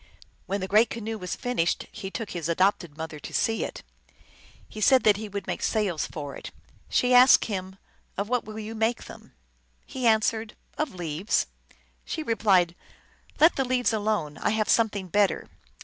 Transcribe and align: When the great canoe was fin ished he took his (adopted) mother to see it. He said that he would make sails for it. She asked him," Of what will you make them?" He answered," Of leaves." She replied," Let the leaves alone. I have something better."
When 0.47 0.61
the 0.61 0.67
great 0.67 0.89
canoe 0.89 1.19
was 1.19 1.35
fin 1.35 1.57
ished 1.57 1.85
he 1.91 2.09
took 2.09 2.31
his 2.31 2.49
(adopted) 2.49 2.97
mother 2.97 3.19
to 3.19 3.33
see 3.35 3.63
it. 3.63 3.83
He 4.67 4.81
said 4.81 5.03
that 5.03 5.17
he 5.17 5.29
would 5.29 5.45
make 5.45 5.61
sails 5.61 6.07
for 6.07 6.35
it. 6.35 6.49
She 6.89 7.13
asked 7.13 7.45
him," 7.45 7.77
Of 8.17 8.27
what 8.27 8.43
will 8.43 8.57
you 8.57 8.73
make 8.73 9.03
them?" 9.03 9.33
He 9.85 10.07
answered," 10.07 10.55
Of 10.79 10.95
leaves." 10.95 11.45
She 12.03 12.23
replied," 12.23 12.73
Let 13.39 13.57
the 13.57 13.63
leaves 13.63 13.93
alone. 13.93 14.39
I 14.39 14.49
have 14.49 14.69
something 14.69 15.07
better." 15.07 15.49